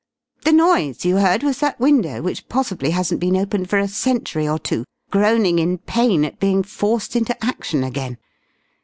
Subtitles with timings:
[0.45, 4.47] The noise you heard was that window which possibly hasn't been opened for a century
[4.49, 8.17] or two, groaning in pain at being forced into action again!